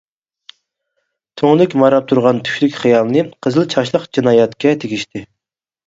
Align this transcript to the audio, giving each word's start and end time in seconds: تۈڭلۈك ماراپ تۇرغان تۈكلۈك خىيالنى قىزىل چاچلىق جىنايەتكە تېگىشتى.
تۈڭلۈك 1.41 1.75
ماراپ 1.83 2.09
تۇرغان 2.13 2.41
تۈكلۈك 2.49 2.75
خىيالنى 2.81 3.27
قىزىل 3.47 3.71
چاچلىق 3.77 4.13
جىنايەتكە 4.19 4.77
تېگىشتى. 4.85 5.29